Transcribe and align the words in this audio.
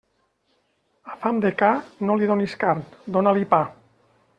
A 1.11 1.17
fam 1.25 1.43
de 1.45 1.53
ca, 1.61 1.71
no 2.09 2.19
li 2.23 2.33
donis 2.33 2.59
carn, 2.67 2.85
dóna-li 3.19 3.51
pa. 3.55 3.67